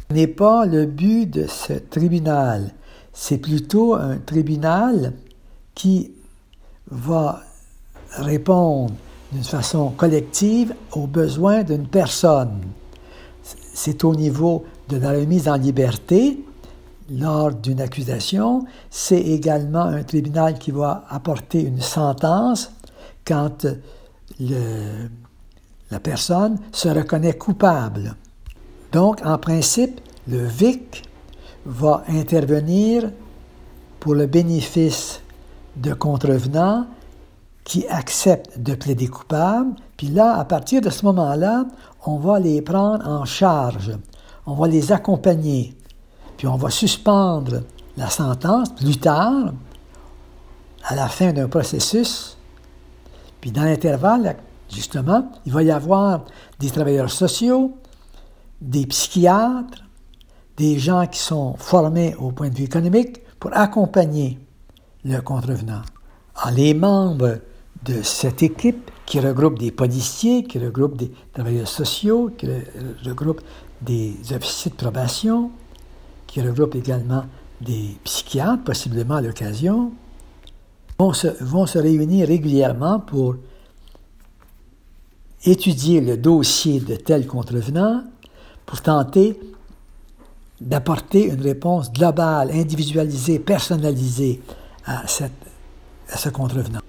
Ce 0.09 0.15
n'est 0.15 0.27
pas 0.27 0.65
le 0.65 0.85
but 0.85 1.25
de 1.25 1.47
ce 1.47 1.73
tribunal. 1.73 2.73
C'est 3.13 3.37
plutôt 3.37 3.95
un 3.95 4.17
tribunal 4.17 5.13
qui 5.73 6.11
va 6.89 7.41
répondre 8.17 8.93
d'une 9.31 9.43
façon 9.43 9.89
collective 9.91 10.73
aux 10.91 11.07
besoins 11.07 11.63
d'une 11.63 11.87
personne. 11.87 12.61
C'est 13.73 14.03
au 14.03 14.13
niveau 14.15 14.65
de 14.89 14.97
la 14.97 15.11
remise 15.11 15.47
en 15.47 15.55
liberté, 15.55 16.43
lors 17.09 17.53
d'une 17.53 17.81
accusation. 17.81 18.65
C'est 18.89 19.19
également 19.19 19.83
un 19.83 20.03
tribunal 20.03 20.57
qui 20.57 20.71
va 20.71 21.05
apporter 21.09 21.61
une 21.61 21.81
sentence 21.81 22.71
quand 23.25 23.65
le, 24.39 25.09
la 25.91 25.99
personne 25.99 26.57
se 26.71 26.89
reconnaît 26.89 27.37
coupable. 27.37 28.15
Donc, 28.91 29.25
en 29.25 29.37
principe, 29.37 30.01
le 30.27 30.45
VIC 30.45 31.03
va 31.65 32.03
intervenir 32.07 33.11
pour 33.99 34.15
le 34.15 34.25
bénéfice 34.25 35.21
de 35.75 35.93
contrevenants 35.93 36.87
qui 37.63 37.87
acceptent 37.87 38.59
de 38.59 38.73
plaider 38.73 39.07
coupable. 39.07 39.75
Puis 39.97 40.07
là, 40.07 40.37
à 40.37 40.45
partir 40.45 40.81
de 40.81 40.89
ce 40.89 41.05
moment-là, 41.05 41.65
on 42.05 42.17
va 42.17 42.39
les 42.39 42.61
prendre 42.61 43.07
en 43.07 43.25
charge, 43.25 43.91
on 44.45 44.55
va 44.55 44.67
les 44.67 44.91
accompagner, 44.91 45.75
puis 46.37 46.47
on 46.47 46.55
va 46.55 46.69
suspendre 46.69 47.61
la 47.97 48.09
sentence 48.09 48.73
plus 48.73 48.97
tard, 48.97 49.53
à 50.83 50.95
la 50.95 51.07
fin 51.07 51.31
d'un 51.31 51.47
processus. 51.47 52.37
Puis 53.39 53.51
dans 53.51 53.63
l'intervalle, 53.63 54.35
justement, 54.73 55.31
il 55.45 55.51
va 55.53 55.63
y 55.63 55.71
avoir 55.71 56.25
des 56.59 56.69
travailleurs 56.69 57.11
sociaux, 57.11 57.77
des 58.61 58.85
psychiatres, 58.85 59.83
des 60.57 60.77
gens 60.79 61.07
qui 61.07 61.19
sont 61.19 61.55
formés 61.57 62.15
au 62.15 62.31
point 62.31 62.49
de 62.49 62.55
vue 62.55 62.65
économique 62.65 63.21
pour 63.39 63.51
accompagner 63.55 64.39
le 65.03 65.19
contrevenant. 65.21 65.81
Alors, 66.35 66.55
les 66.55 66.73
membres 66.73 67.39
de 67.83 68.01
cette 68.03 68.43
équipe 68.43 68.91
qui 69.05 69.19
regroupe 69.19 69.57
des 69.57 69.71
policiers, 69.71 70.43
qui 70.43 70.59
regroupe 70.59 70.97
des 70.97 71.11
travailleurs 71.33 71.67
sociaux, 71.67 72.29
qui 72.37 72.47
regroupe 73.05 73.41
des 73.81 74.15
officiers 74.31 74.71
de 74.71 74.75
probation, 74.75 75.51
qui 76.27 76.41
regroupe 76.41 76.75
également 76.75 77.25
des 77.59 77.97
psychiatres, 78.03 78.63
possiblement 78.63 79.15
à 79.15 79.21
l'occasion, 79.21 79.91
vont 80.99 81.13
se 81.13 81.79
réunir 81.79 82.27
régulièrement 82.27 82.99
pour 82.99 83.35
étudier 85.43 86.01
le 86.01 86.17
dossier 86.17 86.79
de 86.79 86.95
tel 86.95 87.25
contrevenant 87.27 88.03
pour 88.65 88.81
tenter 88.81 89.39
d'apporter 90.59 91.25
une 91.29 91.41
réponse 91.41 91.91
globale, 91.91 92.51
individualisée, 92.51 93.39
personnalisée 93.39 94.41
à, 94.85 95.07
cette, 95.07 95.31
à 96.09 96.17
ce 96.17 96.29
contrevenant. 96.29 96.81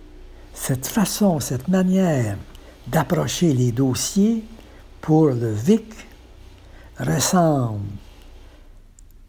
Cette 0.52 0.86
façon, 0.86 1.40
cette 1.40 1.68
manière 1.68 2.36
d'approcher 2.86 3.54
les 3.54 3.72
dossiers 3.72 4.44
pour 5.00 5.28
le 5.28 5.52
VIC 5.52 5.84
ressemble 7.00 7.80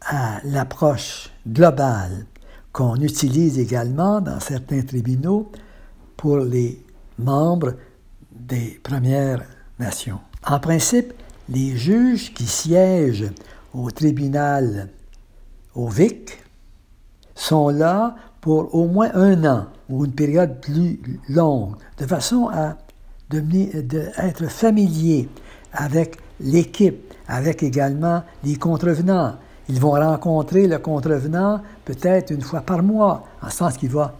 à 0.02 0.40
l'approche 0.44 1.30
globale 1.48 2.26
qu'on 2.72 2.96
utilise 2.96 3.58
également 3.58 4.20
dans 4.20 4.40
certains 4.40 4.82
tribunaux 4.82 5.50
pour 6.16 6.38
les 6.38 6.84
membres 7.18 7.74
des 8.34 8.80
Premières 8.82 9.42
Nations. 9.78 10.20
En 10.46 10.60
principe, 10.60 11.12
les 11.48 11.76
juges 11.76 12.32
qui 12.34 12.46
siègent 12.46 13.30
au 13.72 13.90
tribunal, 13.90 14.88
au 15.74 15.88
VIC, 15.88 16.38
sont 17.34 17.68
là 17.68 18.14
pour 18.40 18.74
au 18.74 18.86
moins 18.86 19.10
un 19.14 19.44
an 19.44 19.66
ou 19.88 20.04
une 20.04 20.12
période 20.12 20.60
plus 20.60 21.00
longue, 21.28 21.76
de 21.98 22.06
façon 22.06 22.48
à 22.52 22.76
devenir, 23.30 23.82
de, 23.82 24.10
être 24.18 24.46
familier 24.46 25.28
avec 25.72 26.18
l'équipe, 26.40 27.12
avec 27.26 27.62
également 27.62 28.22
les 28.44 28.56
contrevenants. 28.56 29.34
Ils 29.68 29.80
vont 29.80 29.92
rencontrer 29.92 30.66
le 30.66 30.78
contrevenant 30.78 31.62
peut-être 31.84 32.30
une 32.30 32.42
fois 32.42 32.60
par 32.60 32.82
mois, 32.82 33.24
en 33.42 33.50
sens 33.50 33.76
qu'il 33.76 33.90
va 33.90 34.14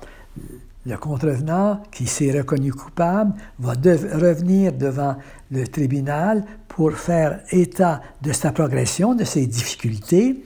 le 0.87 0.97
contrevenant 0.97 1.83
qui 1.91 2.07
s'est 2.07 2.31
reconnu 2.37 2.73
coupable 2.73 3.33
va 3.59 3.73
revenir 3.73 4.73
devant 4.73 5.17
le 5.51 5.67
tribunal 5.67 6.45
pour 6.69 6.93
faire 6.93 7.41
état 7.51 8.03
de 8.21 8.33
sa 8.33 8.53
progression, 8.53 9.15
de 9.15 9.25
ses 9.25 9.47
difficultés, 9.47 10.43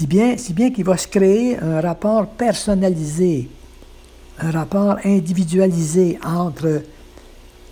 si 0.00 0.06
bien, 0.06 0.38
si 0.38 0.54
bien 0.54 0.70
qu'il 0.70 0.84
va 0.84 0.96
se 0.96 1.08
créer 1.08 1.58
un 1.58 1.78
rapport 1.82 2.26
personnalisé, 2.28 3.50
un 4.38 4.50
rapport 4.50 4.96
individualisé 5.04 6.18
entre 6.24 6.82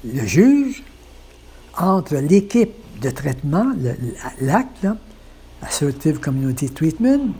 le 0.04 0.26
juge, 0.26 0.82
entre 1.78 2.16
l'équipe 2.16 2.74
de 3.00 3.08
traitement, 3.08 3.72
l'acte, 4.42 4.86
Assertive 5.62 6.20
Community 6.20 6.68
Treatment, 6.68 7.32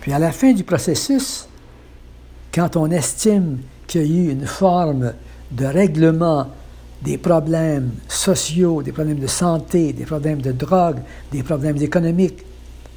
puis 0.00 0.12
à 0.12 0.18
la 0.18 0.32
fin 0.32 0.52
du 0.52 0.64
processus, 0.64 1.46
quand 2.52 2.76
on 2.76 2.90
estime 2.90 3.58
qu'il 3.86 4.02
y 4.02 4.04
a 4.04 4.22
eu 4.22 4.30
une 4.30 4.46
forme 4.46 5.12
de 5.50 5.66
règlement 5.66 6.48
des 7.02 7.18
problèmes 7.18 7.92
sociaux, 8.08 8.82
des 8.82 8.92
problèmes 8.92 9.18
de 9.18 9.26
santé, 9.26 9.92
des 9.92 10.04
problèmes 10.04 10.42
de 10.42 10.52
drogue, 10.52 10.98
des 11.32 11.42
problèmes 11.42 11.76
économiques 11.78 12.44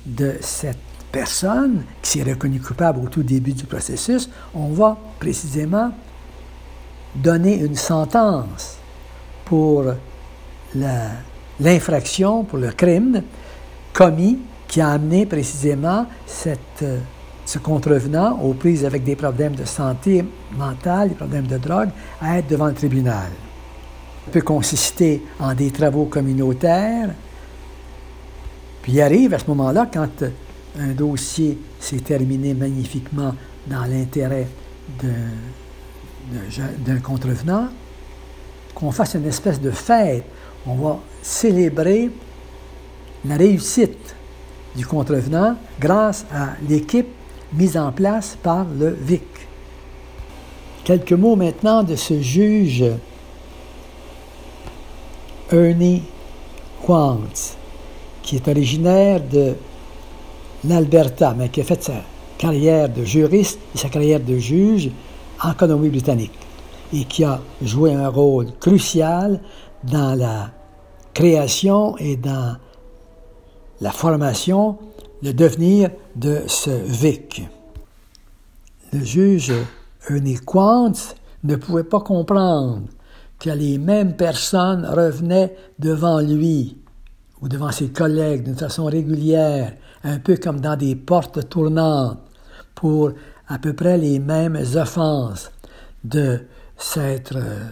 de 0.05 0.35
cette 0.41 0.77
personne 1.11 1.83
qui 2.01 2.11
s'est 2.11 2.23
reconnue 2.23 2.59
coupable 2.59 2.99
au 2.99 3.07
tout 3.07 3.23
début 3.23 3.53
du 3.53 3.65
processus, 3.65 4.29
on 4.53 4.69
va 4.69 4.97
précisément 5.19 5.91
donner 7.15 7.59
une 7.59 7.75
sentence 7.75 8.77
pour 9.45 9.85
l'infraction, 11.59 12.43
pour 12.43 12.57
le 12.57 12.71
crime 12.71 13.21
commis 13.93 14.39
qui 14.73 14.81
a 14.81 14.89
amené 14.89 15.27
précisément 15.27 16.07
euh, 16.47 16.99
ce 17.45 17.59
contrevenant 17.59 18.39
aux 18.39 18.55
prises 18.55 18.83
avec 18.85 19.03
des 19.03 19.15
problèmes 19.15 19.53
de 19.53 19.65
santé 19.65 20.25
mentale, 20.57 21.09
des 21.09 21.15
problèmes 21.15 21.45
de 21.45 21.59
drogue, 21.59 21.89
à 22.19 22.39
être 22.39 22.47
devant 22.47 22.65
le 22.65 22.73
tribunal. 22.73 23.29
Ça 24.25 24.31
peut 24.31 24.41
consister 24.41 25.21
en 25.39 25.53
des 25.53 25.69
travaux 25.69 26.05
communautaires. 26.05 27.11
Puis 28.81 28.93
il 28.93 29.01
arrive 29.01 29.35
à 29.35 29.37
ce 29.37 29.45
moment-là, 29.49 29.87
quand 29.93 30.23
un 30.79 30.93
dossier 30.93 31.59
s'est 31.79 31.97
terminé 31.97 32.55
magnifiquement 32.55 33.35
dans 33.67 33.85
l'intérêt 33.85 34.47
d'un 36.83 36.99
contrevenant, 36.99 37.67
qu'on 38.73 38.89
fasse 38.89 39.13
une 39.13 39.27
espèce 39.27 39.61
de 39.61 39.69
fête. 39.69 40.23
On 40.65 40.73
va 40.73 40.97
célébrer 41.21 42.09
la 43.23 43.35
réussite 43.35 44.15
du 44.75 44.85
contrevenant 44.85 45.55
grâce 45.79 46.25
à 46.33 46.49
l'équipe 46.67 47.07
mise 47.53 47.77
en 47.77 47.91
place 47.91 48.37
par 48.41 48.65
le 48.65 48.89
VIC. 48.89 49.23
Quelques 50.83 51.13
mots 51.13 51.35
maintenant 51.35 51.83
de 51.83 51.95
ce 51.95 52.19
juge 52.21 52.83
Ernie 55.51 56.03
Quantz, 56.85 57.55
qui 58.21 58.37
est 58.37 58.47
originaire 58.47 59.21
de 59.21 59.53
l'Alberta, 60.67 61.35
mais 61.37 61.49
qui 61.49 61.61
a 61.61 61.63
fait 61.63 61.83
sa 61.83 62.01
carrière 62.37 62.89
de 62.89 63.03
juriste 63.03 63.59
et 63.75 63.77
sa 63.77 63.89
carrière 63.89 64.19
de 64.19 64.37
juge 64.37 64.89
en 65.41 65.53
Colombie-Britannique, 65.53 66.33
et 66.93 67.05
qui 67.05 67.23
a 67.23 67.39
joué 67.61 67.93
un 67.93 68.09
rôle 68.09 68.47
crucial 68.59 69.39
dans 69.83 70.15
la 70.15 70.49
création 71.13 71.97
et 71.97 72.15
dans 72.15 72.57
la 73.83 73.91
formation, 73.91 74.77
le 75.21 75.33
devenir 75.33 75.89
de 76.15 76.43
ce 76.47 76.69
VIC. 76.69 77.45
Le 78.93 79.03
juge 79.03 79.51
Ernie 80.09 80.39
Quantz 80.39 81.15
ne 81.43 81.57
pouvait 81.57 81.83
pas 81.83 81.99
comprendre 81.99 82.83
que 83.39 83.49
les 83.49 83.77
mêmes 83.77 84.15
personnes 84.15 84.85
revenaient 84.85 85.53
devant 85.79 86.21
lui 86.21 86.77
ou 87.41 87.49
devant 87.49 87.71
ses 87.71 87.89
collègues 87.89 88.43
d'une 88.43 88.55
façon 88.55 88.85
régulière, 88.85 89.73
un 90.05 90.17
peu 90.17 90.37
comme 90.37 90.61
dans 90.61 90.77
des 90.77 90.95
portes 90.95 91.49
tournantes, 91.49 92.19
pour 92.75 93.11
à 93.49 93.59
peu 93.59 93.73
près 93.73 93.97
les 93.97 94.17
mêmes 94.19 94.63
offenses 94.75 95.51
de 96.05 96.39
s'être 96.77 97.35
euh, 97.35 97.65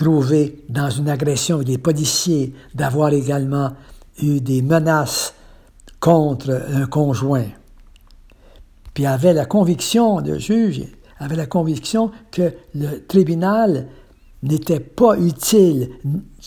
trouvé 0.00 0.64
dans 0.70 0.88
une 0.88 1.10
agression 1.10 1.58
des 1.58 1.76
policiers, 1.76 2.54
d'avoir 2.74 3.12
également 3.12 3.72
eu 4.22 4.40
des 4.40 4.62
menaces 4.62 5.34
contre 6.00 6.62
un 6.72 6.86
conjoint. 6.86 7.44
Puis 8.94 9.04
avait 9.04 9.34
la 9.34 9.44
conviction, 9.44 10.20
le 10.20 10.38
juge 10.38 10.84
avait 11.18 11.36
la 11.36 11.44
conviction 11.44 12.12
que 12.32 12.54
le 12.74 13.06
tribunal 13.06 13.88
n'était 14.42 14.80
pas 14.80 15.18
utile 15.18 15.90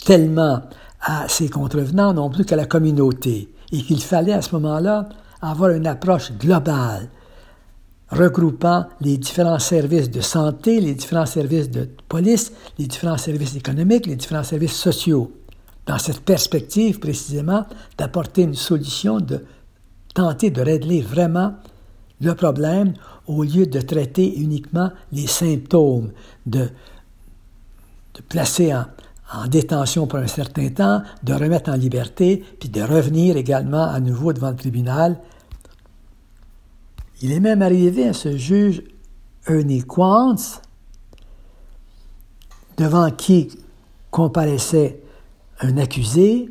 tellement 0.04 0.62
à 1.02 1.28
ses 1.28 1.48
contrevenants 1.48 2.14
non 2.14 2.32
plus 2.32 2.46
qu'à 2.46 2.56
la 2.56 2.66
communauté, 2.66 3.54
et 3.72 3.84
qu'il 3.84 4.02
fallait 4.02 4.34
à 4.34 4.42
ce 4.42 4.56
moment-là 4.56 5.10
avoir 5.42 5.70
une 5.70 5.86
approche 5.86 6.32
globale, 6.40 7.08
regroupant 8.14 8.86
les 9.02 9.18
différents 9.18 9.60
services 9.60 10.10
de 10.10 10.22
santé, 10.22 10.80
les 10.80 10.94
différents 10.94 11.26
services 11.26 11.70
de 11.70 11.90
police, 12.08 12.52
les 12.78 12.88
différents 12.88 13.18
services 13.18 13.56
économiques, 13.56 14.06
les 14.06 14.16
différents 14.16 14.44
services 14.44 14.76
sociaux, 14.76 15.32
dans 15.86 15.98
cette 15.98 16.22
perspective 16.22 17.00
précisément 17.00 17.66
d'apporter 17.98 18.44
une 18.44 18.56
solution, 18.56 19.20
de 19.20 19.44
tenter 20.14 20.52
de 20.52 20.62
régler 20.62 21.02
vraiment 21.02 21.56
le 22.22 22.34
problème 22.36 22.94
au 23.28 23.44
lieu 23.44 23.66
de 23.66 23.82
traiter 23.82 24.40
uniquement 24.40 24.92
les 25.12 25.28
symptômes, 25.28 26.12
de, 26.46 26.70
de 28.14 28.22
placer 28.30 28.74
en, 28.74 28.86
en 29.34 29.48
détention 29.48 30.08
pour 30.08 30.20
un 30.20 30.28
certain 30.28 30.70
temps, 30.70 31.02
de 31.24 31.34
remettre 31.34 31.72
en 31.72 31.76
liberté, 31.76 32.44
puis 32.60 32.70
de 32.70 32.82
revenir 32.82 33.36
également 33.36 33.84
à 33.84 34.00
nouveau 34.00 34.32
devant 34.34 34.52
le 34.52 34.56
tribunal. 34.56 35.18
Il 37.24 37.32
est 37.32 37.40
même 37.40 37.62
arrivé 37.62 38.10
à 38.10 38.12
ce 38.12 38.36
juge 38.36 38.84
Ernie 39.48 39.86
devant 42.76 43.12
qui 43.12 43.48
comparaissait 44.12 45.02
un 45.62 45.78
accusé, 45.78 46.50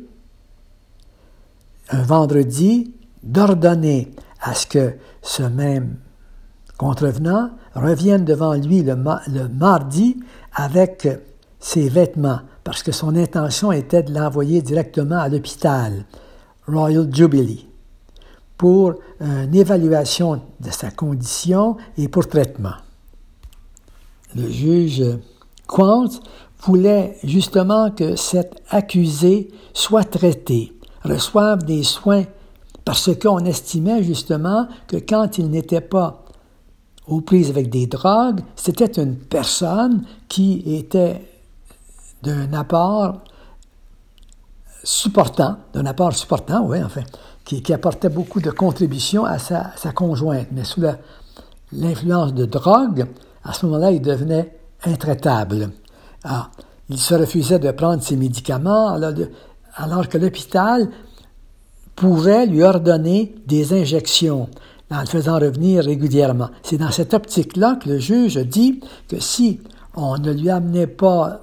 un 1.91 2.01
vendredi, 2.01 2.91
d'ordonner 3.21 4.13
à 4.41 4.55
ce 4.55 4.65
que 4.65 4.93
ce 5.21 5.43
même 5.43 5.97
contrevenant 6.79 7.51
revienne 7.75 8.25
devant 8.25 8.55
lui 8.55 8.81
le 8.81 8.95
mardi 9.49 10.19
avec 10.55 11.07
ses 11.59 11.87
vêtements 11.87 12.39
parce 12.63 12.81
que 12.81 12.91
son 12.91 13.15
intention 13.15 13.71
était 13.71 14.01
de 14.01 14.11
l'envoyer 14.11 14.63
directement 14.63 15.19
à 15.19 15.29
l'hôpital. 15.29 16.03
Royal 16.67 17.13
Jubilee 17.13 17.67
pour 18.63 18.93
une 19.19 19.53
évaluation 19.53 20.41
de 20.61 20.71
sa 20.71 20.89
condition 20.89 21.75
et 21.97 22.07
pour 22.07 22.29
traitement. 22.29 22.75
Le 24.37 24.49
juge 24.49 25.03
Quant 25.67 26.07
voulait 26.61 27.17
justement 27.25 27.91
que 27.91 28.15
cet 28.15 28.63
accusé 28.69 29.51
soit 29.73 30.05
traité, 30.05 30.71
reçoive 31.03 31.65
des 31.65 31.83
soins, 31.83 32.23
parce 32.85 33.13
qu'on 33.17 33.39
estimait 33.39 34.01
justement 34.01 34.69
que 34.87 34.95
quand 34.95 35.37
il 35.37 35.49
n'était 35.49 35.81
pas 35.81 36.23
aux 37.05 37.19
prises 37.19 37.49
avec 37.49 37.69
des 37.69 37.87
drogues, 37.87 38.39
c'était 38.55 38.93
une 39.01 39.17
personne 39.17 40.05
qui 40.29 40.63
était 40.77 41.21
d'un 42.21 42.53
apport 42.53 43.17
supportant, 44.85 45.57
d'un 45.73 45.85
apport 45.85 46.13
supportant, 46.13 46.65
oui, 46.65 46.81
enfin, 46.81 47.03
qui, 47.45 47.73
apportait 47.73 48.09
beaucoup 48.09 48.39
de 48.39 48.51
contributions 48.51 49.25
à 49.25 49.37
sa, 49.37 49.91
conjointe. 49.93 50.47
Mais 50.51 50.63
sous 50.63 50.81
l'influence 51.71 52.33
de 52.33 52.45
drogue, 52.45 53.05
à 53.43 53.53
ce 53.53 53.65
moment-là, 53.65 53.91
il 53.91 54.01
devenait 54.01 54.57
intraitable. 54.85 55.71
Ah, 56.23 56.49
il 56.89 56.99
se 56.99 57.15
refusait 57.15 57.59
de 57.59 57.71
prendre 57.71 58.01
ses 58.01 58.15
médicaments, 58.15 58.89
alors, 58.89 59.13
alors 59.75 60.07
que 60.07 60.17
l'hôpital 60.17 60.89
pourrait 61.95 62.45
lui 62.45 62.63
ordonner 62.63 63.35
des 63.45 63.73
injections 63.73 64.49
en 64.91 65.01
le 65.01 65.05
faisant 65.05 65.39
revenir 65.39 65.83
régulièrement. 65.85 66.49
C'est 66.61 66.77
dans 66.77 66.91
cette 66.91 67.13
optique-là 67.13 67.77
que 67.81 67.89
le 67.89 67.99
juge 67.99 68.37
dit 68.37 68.79
que 69.07 69.19
si 69.19 69.59
on 69.95 70.17
ne 70.17 70.31
lui 70.31 70.49
amenait 70.49 70.87
pas 70.87 71.41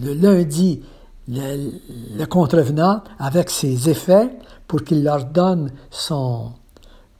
le 0.00 0.14
lundi 0.14 0.82
le, 1.28 2.24
contrevenant 2.26 3.02
avec 3.18 3.50
ses 3.50 3.88
effets 3.88 4.30
pour 4.66 4.82
qu'il 4.82 5.04
leur 5.04 5.24
donne 5.24 5.70
son, 5.90 6.52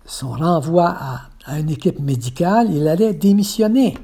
son 0.07 0.31
renvoi 0.33 0.89
à, 0.89 1.21
à 1.45 1.59
une 1.59 1.71
équipe 1.71 1.99
médicale, 1.99 2.69
il 2.71 2.87
allait 2.89 3.15
démissionner. 3.15 3.97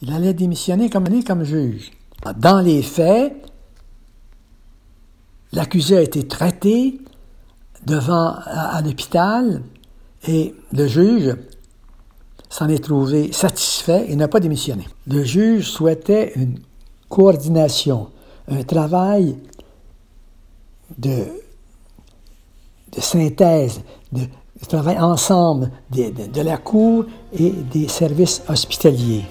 Il 0.00 0.12
allait 0.12 0.34
démissionner 0.34 0.90
comme, 0.90 1.22
comme 1.22 1.44
juge. 1.44 1.92
Dans 2.36 2.60
les 2.60 2.82
faits, 2.82 3.34
l'accusé 5.52 5.98
a 5.98 6.02
été 6.02 6.26
traité 6.26 7.00
devant 7.86 8.34
à 8.46 8.80
l'hôpital 8.82 9.62
et 10.26 10.54
le 10.72 10.86
juge 10.86 11.36
s'en 12.52 12.68
est 12.68 12.84
trouvé 12.84 13.32
satisfait 13.32 14.04
et 14.08 14.14
n'a 14.14 14.28
pas 14.28 14.38
démissionné. 14.38 14.86
Le 15.06 15.24
juge 15.24 15.70
souhaitait 15.70 16.32
une 16.36 16.58
coordination, 17.08 18.08
un 18.46 18.62
travail 18.62 19.38
de, 20.98 21.24
de 22.94 23.00
synthèse, 23.00 23.80
de, 24.12 24.26
travail 24.68 24.98
ensemble 24.98 25.70
de 25.90 26.40
la 26.42 26.58
Cour 26.58 27.06
et 27.32 27.50
des 27.50 27.88
services 27.88 28.42
hospitaliers. 28.46 29.24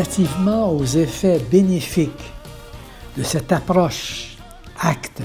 Relativement 0.00 0.72
aux 0.72 0.84
effets 0.84 1.38
bénéfiques 1.50 2.32
de 3.18 3.22
cette 3.22 3.52
approche 3.52 4.38
acte, 4.78 5.22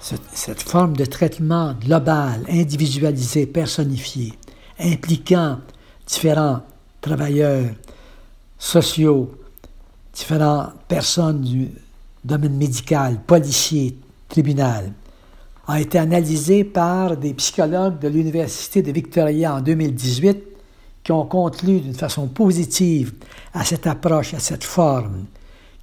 cette, 0.00 0.62
forme 0.62 0.96
de 0.96 1.04
traitement 1.04 1.74
global, 1.74 2.46
individualisé, 2.48 3.44
personnifié, 3.44 4.32
impliquant 4.80 5.58
différents 6.06 6.62
travailleurs 7.02 7.66
sociaux, 8.58 9.32
différentes 10.14 10.72
personnes 10.88 11.42
du 11.42 11.68
domaine 12.24 12.56
médical, 12.56 13.20
policier, 13.26 13.98
tribunal, 14.30 14.94
a 15.66 15.78
été 15.78 15.98
analysé 15.98 16.64
par 16.64 17.18
des 17.18 17.34
psychologues 17.34 17.98
de 17.98 18.08
l'Université 18.08 18.80
de 18.80 18.92
Victoria 18.92 19.56
en 19.56 19.60
2018 19.60 20.57
qui 21.02 21.12
ont 21.12 21.26
conclu 21.26 21.80
d'une 21.80 21.94
façon 21.94 22.28
positive 22.28 23.14
à 23.54 23.64
cette 23.64 23.86
approche, 23.86 24.34
à 24.34 24.38
cette 24.38 24.64
forme, 24.64 25.24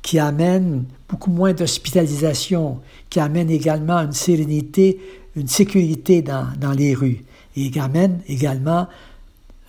qui 0.01 0.19
amène 0.19 0.86
beaucoup 1.10 1.32
moins 1.32 1.54
d'hospitalisation, 1.54 2.80
qui 3.10 3.19
amène 3.19 3.49
également 3.49 3.97
une 3.99 4.12
sérénité, 4.12 4.99
une 5.36 5.47
sécurité 5.47 6.21
dans, 6.21 6.47
dans 6.60 6.71
les 6.71 6.93
rues, 6.93 7.23
et 7.56 7.71
qui 7.71 7.80
amène 7.80 8.21
également 8.28 8.88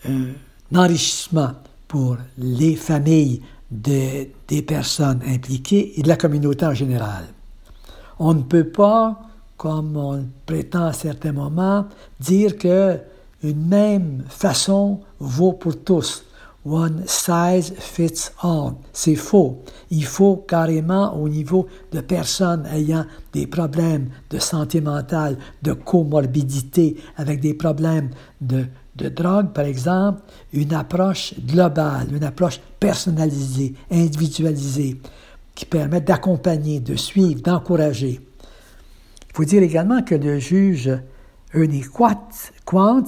un 0.06 0.34
enrichissement 0.74 1.52
pour 1.88 2.16
les 2.36 2.76
familles 2.76 3.40
de, 3.70 4.28
des 4.48 4.62
personnes 4.62 5.22
impliquées 5.26 5.98
et 5.98 6.02
de 6.02 6.08
la 6.08 6.16
communauté 6.16 6.66
en 6.66 6.74
général. 6.74 7.24
On 8.18 8.34
ne 8.34 8.42
peut 8.42 8.68
pas, 8.68 9.20
comme 9.56 9.96
on 9.96 10.26
prétend 10.44 10.86
à 10.86 10.92
certains 10.92 11.32
moments, 11.32 11.86
dire 12.20 12.56
que 12.58 12.98
une 13.42 13.66
même 13.66 14.24
façon 14.28 15.00
vaut 15.18 15.52
pour 15.52 15.82
tous. 15.82 16.24
One 16.64 17.04
size 17.06 17.74
fits 17.78 18.30
all. 18.42 18.72
C'est 18.92 19.14
faux. 19.14 19.62
Il 19.90 20.04
faut 20.04 20.44
carrément 20.48 21.14
au 21.14 21.28
niveau 21.28 21.68
de 21.92 22.00
personnes 22.00 22.66
ayant 22.72 23.04
des 23.32 23.46
problèmes 23.46 24.08
de 24.30 24.40
santé 24.40 24.80
mentale, 24.80 25.38
de 25.62 25.74
comorbidité, 25.74 26.96
avec 27.16 27.40
des 27.40 27.54
problèmes 27.54 28.10
de, 28.40 28.64
de 28.96 29.08
drogue, 29.08 29.52
par 29.52 29.64
exemple, 29.64 30.22
une 30.52 30.74
approche 30.74 31.34
globale, 31.38 32.08
une 32.12 32.24
approche 32.24 32.60
personnalisée, 32.80 33.74
individualisée, 33.92 35.00
qui 35.54 35.66
permet 35.66 36.00
d'accompagner, 36.00 36.80
de 36.80 36.96
suivre, 36.96 37.42
d'encourager. 37.42 38.20
Il 39.30 39.36
faut 39.36 39.44
dire 39.44 39.62
également 39.62 40.02
que 40.02 40.16
le 40.16 40.40
juge 40.40 40.90
Ernie 41.54 41.84
Quant 42.64 43.04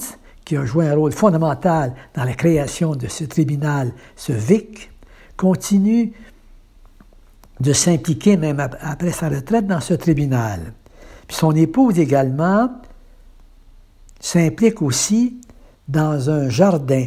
qui 0.49 0.57
a 0.57 0.65
joué 0.65 0.87
un 0.87 0.95
rôle 0.95 1.11
fondamental 1.11 1.93
dans 2.15 2.23
la 2.23 2.33
création 2.33 2.95
de 2.95 3.07
ce 3.07 3.23
tribunal, 3.23 3.93
ce 4.15 4.33
VIC, 4.33 4.89
continue 5.37 6.11
de 7.59 7.71
s'impliquer 7.71 8.35
même 8.35 8.59
après 8.59 9.11
sa 9.11 9.29
retraite 9.29 9.67
dans 9.67 9.79
ce 9.79 9.93
tribunal. 9.93 10.73
Puis 11.27 11.37
son 11.37 11.51
épouse 11.51 11.99
également 11.99 12.67
s'implique 14.19 14.81
aussi 14.81 15.39
dans 15.87 16.31
un 16.31 16.49
jardin 16.49 17.05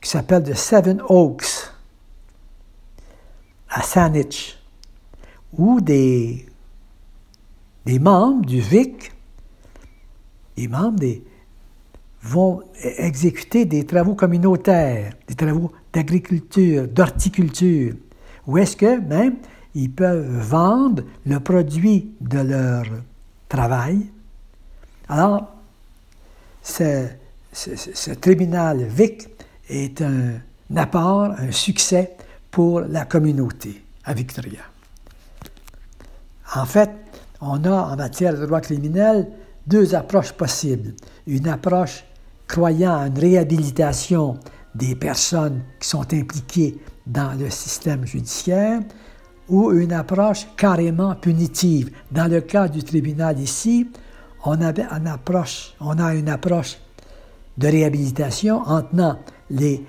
qui 0.00 0.10
s'appelle 0.10 0.42
The 0.42 0.54
Seven 0.54 1.00
Oaks 1.08 1.70
à 3.68 3.82
Saanich, 3.82 4.58
où 5.56 5.80
des, 5.80 6.44
des 7.86 8.00
membres 8.00 8.44
du 8.44 8.60
VIC, 8.60 9.12
des 10.56 10.66
membres 10.66 10.98
des, 10.98 11.22
vont 12.22 12.62
exécuter 12.82 13.64
des 13.64 13.84
travaux 13.84 14.14
communautaires, 14.14 15.12
des 15.26 15.34
travaux 15.34 15.72
d'agriculture, 15.92 16.86
d'horticulture, 16.88 17.94
ou 18.46 18.58
est-ce 18.58 18.76
que 18.76 19.00
même 19.00 19.36
ils 19.74 19.90
peuvent 19.90 20.38
vendre 20.40 21.02
le 21.26 21.40
produit 21.40 22.10
de 22.20 22.38
leur 22.38 22.84
travail. 23.48 24.06
Alors, 25.08 25.48
ce, 26.62 27.06
ce, 27.52 28.10
tribunal 28.12 28.84
VIC 28.84 29.28
est 29.68 30.00
un, 30.02 30.40
un 30.70 30.76
apport, 30.76 31.32
un 31.38 31.52
succès 31.52 32.16
pour 32.50 32.80
la 32.80 33.04
communauté 33.04 33.82
à 34.04 34.14
Victoria. 34.14 34.60
En 36.54 36.66
fait, 36.66 36.90
on 37.40 37.64
a 37.64 37.92
en 37.92 37.96
matière 37.96 38.38
de 38.38 38.46
droit 38.46 38.60
criminel 38.60 39.28
deux 39.66 39.94
approches 39.94 40.32
possibles. 40.32 40.94
Une 41.26 41.48
approche 41.48 42.04
croyant 42.52 42.98
à 42.98 43.06
une 43.06 43.18
réhabilitation 43.18 44.38
des 44.74 44.94
personnes 44.94 45.62
qui 45.80 45.88
sont 45.88 46.12
impliquées 46.12 46.78
dans 47.06 47.32
le 47.32 47.48
système 47.48 48.06
judiciaire 48.06 48.80
ou 49.48 49.72
une 49.72 49.92
approche 49.92 50.46
carrément 50.58 51.14
punitive. 51.14 51.90
Dans 52.10 52.30
le 52.30 52.42
cas 52.42 52.68
du 52.68 52.82
tribunal 52.82 53.40
ici, 53.40 53.90
on, 54.44 54.60
avait 54.60 54.86
une 54.90 55.06
approche, 55.06 55.74
on 55.80 55.98
a 55.98 56.14
une 56.14 56.28
approche 56.28 56.76
de 57.56 57.68
réhabilitation 57.68 58.60
en 58.66 58.82
tenant 58.82 59.18
les 59.48 59.82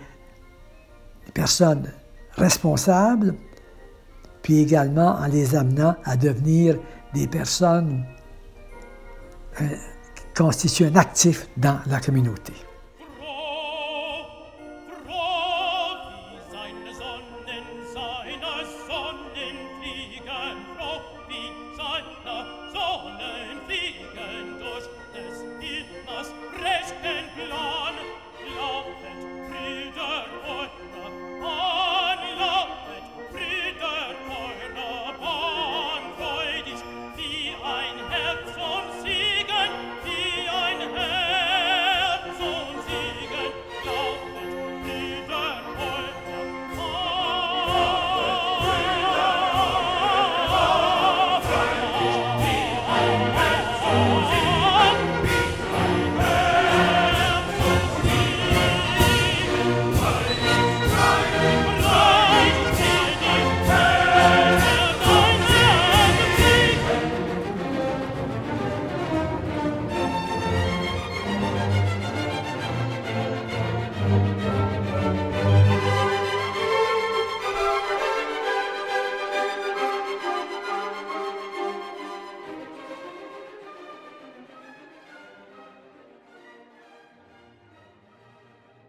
personnes 1.34 1.92
responsables, 2.36 3.36
puis 4.42 4.60
également 4.60 5.18
en 5.18 5.28
les 5.28 5.54
amenant 5.54 5.96
à 6.06 6.16
devenir 6.16 6.78
des 7.14 7.28
personnes 7.28 8.06
euh, 9.62 9.66
constitue 10.36 10.86
un 10.86 10.96
actif 10.96 11.48
dans 11.58 11.80
la 11.88 12.00
communauté. 12.00 12.54